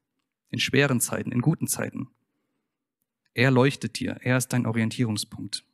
In 0.50 0.60
schweren 0.60 1.02
Zeiten, 1.02 1.34
in 1.34 1.42
guten 1.42 1.68
Zeiten. 1.68 2.08
Er 3.34 3.52
leuchtet 3.52 4.00
dir. 4.00 4.16
Er 4.22 4.38
ist 4.38 4.54
dein 4.54 4.66
Orientierungspunkt. 4.66 5.66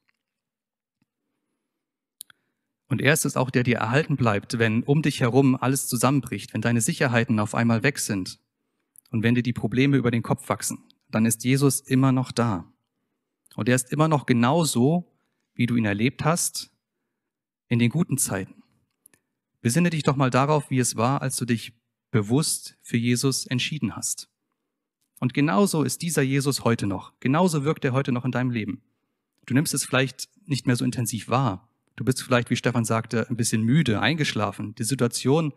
Und 2.88 3.00
er 3.00 3.14
ist 3.14 3.26
es 3.26 3.38
auch, 3.38 3.52
der 3.52 3.62
dir 3.62 3.78
erhalten 3.78 4.18
bleibt, 4.18 4.58
wenn 4.58 4.82
um 4.82 5.04
dich 5.04 5.22
herum 5.22 5.56
alles 5.56 5.88
zusammenbricht, 5.88 6.56
wenn 6.56 6.62
deine 6.62 6.82
Sicherheiten 6.82 7.40
auf 7.40 7.54
einmal 7.54 7.84
weg 7.84 8.00
sind 8.00 8.40
und 9.12 9.22
wenn 9.22 9.36
dir 9.36 9.44
die 9.44 9.54
Probleme 9.54 9.96
über 9.96 10.10
den 10.10 10.24
Kopf 10.24 10.50
wachsen, 10.50 10.80
dann 11.12 11.28
ist 11.28 11.44
Jesus 11.44 11.82
immer 11.82 12.12
noch 12.12 12.32
da. 12.32 12.66
Und 13.56 13.70
er 13.70 13.76
ist 13.76 13.92
immer 13.92 14.08
noch 14.08 14.26
genauso, 14.26 15.06
wie 15.60 15.66
du 15.66 15.76
ihn 15.76 15.84
erlebt 15.84 16.24
hast, 16.24 16.72
in 17.68 17.80
den 17.80 17.90
guten 17.90 18.18
Zeiten. 18.18 18.64
Besinne 19.60 19.90
dich 19.90 20.04
doch 20.04 20.16
mal 20.16 20.30
darauf, 20.30 20.70
wie 20.70 20.80
es 20.80 20.96
war, 20.96 21.22
als 21.22 21.36
du 21.36 21.44
dich 21.44 21.74
bewusst 22.12 22.78
für 22.82 22.96
Jesus 22.96 23.46
entschieden 23.46 23.94
hast. 23.94 24.30
Und 25.20 25.34
genauso 25.34 25.84
ist 25.84 26.02
dieser 26.02 26.22
Jesus 26.22 26.64
heute 26.64 26.88
noch. 26.88 27.12
Genauso 27.20 27.66
wirkt 27.66 27.84
er 27.84 27.92
heute 27.92 28.14
noch 28.14 28.24
in 28.24 28.32
deinem 28.32 28.52
Leben. 28.52 28.82
Du 29.48 29.54
nimmst 29.54 29.74
es 29.74 29.84
vielleicht 29.84 30.30
nicht 30.46 30.66
mehr 30.66 30.78
so 30.78 30.86
intensiv 30.86 31.28
wahr. 31.28 31.68
Du 31.98 32.06
bist 32.06 32.24
vielleicht, 32.24 32.50
wie 32.50 32.56
Stefan 32.56 32.86
sagte, 32.86 33.30
ein 33.30 33.36
bisschen 33.36 33.62
müde, 33.62 34.00
eingeschlafen. 34.00 34.76
Die 34.76 34.86
Situation 34.86 35.52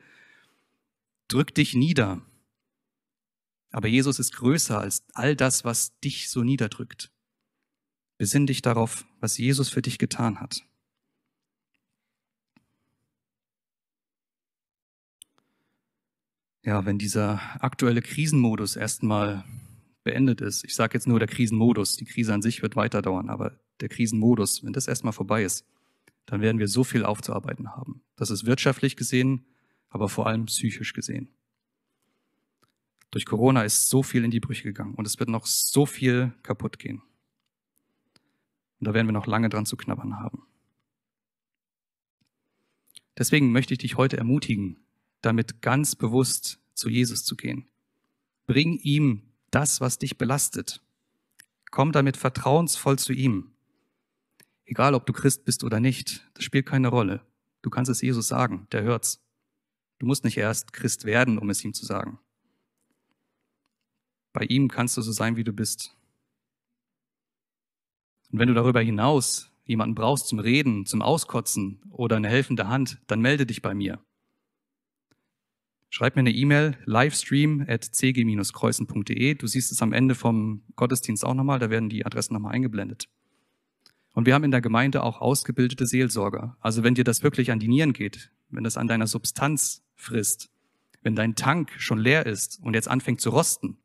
drückt 1.28 1.58
dich 1.58 1.76
nieder. 1.76 2.20
Aber 3.70 3.86
Jesus 3.86 4.18
ist 4.18 4.34
größer 4.34 4.80
als 4.80 5.04
all 5.14 5.36
das, 5.36 5.64
was 5.64 5.96
dich 6.00 6.28
so 6.28 6.42
niederdrückt. 6.42 7.12
Besinn 8.18 8.48
dich 8.48 8.62
darauf, 8.62 9.06
was 9.22 9.38
Jesus 9.38 9.70
für 9.70 9.82
dich 9.82 9.98
getan 9.98 10.40
hat. 10.40 10.66
Ja, 16.64 16.84
wenn 16.84 16.98
dieser 16.98 17.40
aktuelle 17.62 18.02
Krisenmodus 18.02 18.76
erstmal 18.76 19.44
beendet 20.04 20.40
ist, 20.40 20.64
ich 20.64 20.74
sage 20.74 20.94
jetzt 20.94 21.06
nur 21.06 21.20
der 21.20 21.28
Krisenmodus, 21.28 21.96
die 21.96 22.04
Krise 22.04 22.34
an 22.34 22.42
sich 22.42 22.62
wird 22.62 22.74
weiter 22.76 23.00
dauern, 23.00 23.30
aber 23.30 23.60
der 23.80 23.88
Krisenmodus, 23.88 24.64
wenn 24.64 24.72
das 24.72 24.88
erstmal 24.88 25.12
vorbei 25.12 25.44
ist, 25.44 25.64
dann 26.26 26.40
werden 26.40 26.58
wir 26.58 26.68
so 26.68 26.82
viel 26.82 27.04
aufzuarbeiten 27.04 27.76
haben. 27.76 28.02
Das 28.16 28.30
ist 28.30 28.44
wirtschaftlich 28.44 28.96
gesehen, 28.96 29.44
aber 29.88 30.08
vor 30.08 30.26
allem 30.26 30.46
psychisch 30.46 30.94
gesehen. 30.94 31.28
Durch 33.12 33.26
Corona 33.26 33.62
ist 33.62 33.88
so 33.88 34.02
viel 34.02 34.24
in 34.24 34.30
die 34.30 34.40
Brüche 34.40 34.64
gegangen 34.64 34.94
und 34.94 35.06
es 35.06 35.18
wird 35.20 35.28
noch 35.28 35.46
so 35.46 35.86
viel 35.86 36.32
kaputt 36.42 36.78
gehen. 36.78 37.02
Und 38.82 38.88
da 38.88 38.94
werden 38.94 39.06
wir 39.06 39.12
noch 39.12 39.28
lange 39.28 39.48
dran 39.48 39.64
zu 39.64 39.76
knabbern 39.76 40.18
haben. 40.18 40.42
Deswegen 43.16 43.52
möchte 43.52 43.74
ich 43.74 43.78
dich 43.78 43.96
heute 43.96 44.16
ermutigen, 44.16 44.84
damit 45.20 45.62
ganz 45.62 45.94
bewusst 45.94 46.58
zu 46.74 46.88
Jesus 46.88 47.24
zu 47.24 47.36
gehen. 47.36 47.70
Bring 48.48 48.78
ihm 48.78 49.22
das, 49.52 49.80
was 49.80 50.00
dich 50.00 50.18
belastet. 50.18 50.82
Komm 51.70 51.92
damit 51.92 52.16
vertrauensvoll 52.16 52.98
zu 52.98 53.12
ihm. 53.12 53.52
Egal, 54.64 54.96
ob 54.96 55.06
du 55.06 55.12
Christ 55.12 55.44
bist 55.44 55.62
oder 55.62 55.78
nicht, 55.78 56.28
das 56.34 56.42
spielt 56.42 56.66
keine 56.66 56.88
Rolle. 56.88 57.24
Du 57.62 57.70
kannst 57.70 57.88
es 57.88 58.02
Jesus 58.02 58.26
sagen, 58.26 58.66
der 58.72 58.82
hört's. 58.82 59.24
Du 60.00 60.06
musst 60.06 60.24
nicht 60.24 60.38
erst 60.38 60.72
Christ 60.72 61.04
werden, 61.04 61.38
um 61.38 61.50
es 61.50 61.64
ihm 61.64 61.72
zu 61.72 61.86
sagen. 61.86 62.18
Bei 64.32 64.42
ihm 64.42 64.66
kannst 64.66 64.96
du 64.96 65.02
so 65.02 65.12
sein, 65.12 65.36
wie 65.36 65.44
du 65.44 65.52
bist. 65.52 65.96
Und 68.32 68.38
wenn 68.38 68.48
du 68.48 68.54
darüber 68.54 68.80
hinaus 68.80 69.50
jemanden 69.64 69.94
brauchst 69.94 70.26
zum 70.26 70.38
Reden, 70.38 70.86
zum 70.86 71.02
Auskotzen 71.02 71.80
oder 71.90 72.16
eine 72.16 72.28
helfende 72.28 72.66
Hand, 72.66 72.98
dann 73.06 73.20
melde 73.20 73.46
dich 73.46 73.62
bei 73.62 73.74
mir. 73.74 74.00
Schreib 75.90 76.16
mir 76.16 76.20
eine 76.20 76.32
E-Mail, 76.32 76.78
livestream 76.86 77.66
at 77.68 77.84
cg-kreuzen.de. 77.84 79.34
Du 79.34 79.46
siehst 79.46 79.70
es 79.70 79.82
am 79.82 79.92
Ende 79.92 80.14
vom 80.14 80.62
Gottesdienst 80.74 81.24
auch 81.24 81.34
nochmal, 81.34 81.58
da 81.58 81.68
werden 81.68 81.90
die 81.90 82.06
Adressen 82.06 82.32
nochmal 82.32 82.54
eingeblendet. 82.54 83.08
Und 84.14 84.24
wir 84.24 84.32
haben 84.34 84.44
in 84.44 84.50
der 84.50 84.62
Gemeinde 84.62 85.02
auch 85.02 85.20
ausgebildete 85.20 85.86
Seelsorger. 85.86 86.56
Also 86.60 86.82
wenn 86.82 86.94
dir 86.94 87.04
das 87.04 87.22
wirklich 87.22 87.50
an 87.50 87.58
die 87.58 87.68
Nieren 87.68 87.92
geht, 87.92 88.30
wenn 88.48 88.64
das 88.64 88.78
an 88.78 88.88
deiner 88.88 89.06
Substanz 89.06 89.84
frisst, 89.94 90.50
wenn 91.02 91.14
dein 91.14 91.34
Tank 91.34 91.72
schon 91.78 91.98
leer 91.98 92.24
ist 92.24 92.58
und 92.62 92.74
jetzt 92.74 92.88
anfängt 92.88 93.20
zu 93.20 93.30
rosten, 93.30 93.76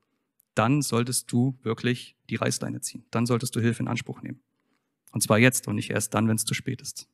dann 0.57 0.81
solltest 0.81 1.31
du 1.31 1.57
wirklich 1.61 2.15
die 2.29 2.35
Reißleine 2.35 2.81
ziehen. 2.81 3.05
Dann 3.11 3.25
solltest 3.25 3.55
du 3.55 3.61
Hilfe 3.61 3.83
in 3.83 3.87
Anspruch 3.87 4.21
nehmen. 4.21 4.41
Und 5.11 5.21
zwar 5.21 5.37
jetzt 5.37 5.67
und 5.67 5.75
nicht 5.75 5.91
erst 5.91 6.13
dann, 6.13 6.27
wenn 6.27 6.35
es 6.35 6.45
zu 6.45 6.53
spät 6.53 6.81
ist. 6.81 7.07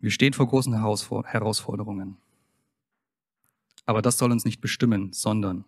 Wir 0.00 0.10
stehen 0.10 0.34
vor 0.34 0.46
großen 0.46 0.74
Herausforderungen. 0.74 2.18
Aber 3.86 4.02
das 4.02 4.18
soll 4.18 4.32
uns 4.32 4.44
nicht 4.44 4.60
bestimmen, 4.60 5.12
sondern 5.12 5.64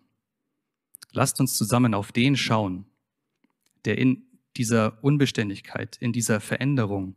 lasst 1.11 1.39
uns 1.39 1.57
zusammen 1.57 1.93
auf 1.93 2.11
den 2.11 2.35
schauen, 2.35 2.85
der 3.85 3.97
in 3.97 4.27
dieser 4.57 5.03
Unbeständigkeit, 5.03 5.97
in 5.97 6.13
dieser 6.13 6.39
Veränderung 6.39 7.15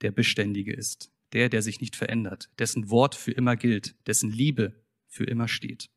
der 0.00 0.12
Beständige 0.12 0.72
ist, 0.72 1.10
der, 1.32 1.48
der 1.48 1.62
sich 1.62 1.80
nicht 1.80 1.96
verändert, 1.96 2.50
dessen 2.58 2.90
Wort 2.90 3.14
für 3.14 3.32
immer 3.32 3.56
gilt, 3.56 3.94
dessen 4.06 4.30
Liebe 4.30 4.74
für 5.06 5.24
immer 5.24 5.48
steht. 5.48 5.90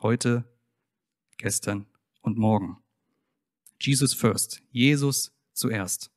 Heute, 0.00 0.44
gestern 1.36 1.86
und 2.20 2.38
morgen. 2.38 2.78
Jesus 3.80 4.14
first, 4.14 4.62
Jesus 4.70 5.32
zuerst. 5.52 6.10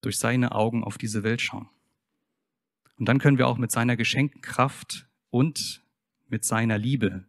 Durch 0.00 0.18
seine 0.18 0.52
Augen 0.52 0.84
auf 0.84 0.98
diese 0.98 1.22
Welt 1.22 1.40
schauen. 1.40 1.68
Und 2.96 3.06
dann 3.06 3.18
können 3.18 3.38
wir 3.38 3.48
auch 3.48 3.58
mit 3.58 3.70
seiner 3.70 3.96
geschenkten 3.96 4.40
Kraft 4.40 5.06
und 5.30 5.82
mit 6.28 6.44
seiner 6.44 6.78
Liebe 6.78 7.24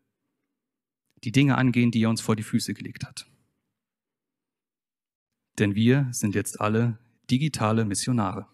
die 1.24 1.32
Dinge 1.32 1.58
angehen, 1.58 1.92
die 1.92 2.04
er 2.04 2.10
uns 2.10 2.22
vor 2.22 2.36
die 2.36 2.44
Füße 2.44 2.74
gelegt 2.74 3.06
hat. 3.06 3.28
Denn 5.58 5.74
wir 5.76 6.08
sind 6.12 6.36
jetzt 6.36 6.60
alle 6.60 7.00
digitale 7.32 7.86
Missionare. 7.86 8.48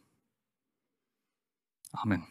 Amen. 1.96 2.24